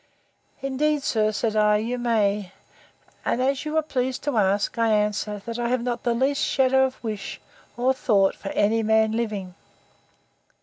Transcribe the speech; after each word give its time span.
Indeed, 0.63 1.03
sir, 1.03 1.31
said 1.31 1.55
I, 1.55 1.77
you 1.77 1.99
may; 1.99 2.53
and, 3.23 3.39
as 3.39 3.65
you 3.65 3.73
was 3.73 3.85
pleased 3.87 4.23
to 4.23 4.35
ask, 4.35 4.75
I 4.79 4.89
answer, 4.91 5.43
that 5.45 5.59
I 5.59 5.67
have 5.69 5.83
not 5.83 6.01
the 6.01 6.15
least 6.15 6.43
shadow 6.43 6.87
of 6.87 6.95
a 6.95 7.05
wish, 7.05 7.39
or 7.77 7.93
thought, 7.93 8.33
for 8.35 8.49
any 8.53 8.81
man 8.81 9.11
living. 9.11 9.53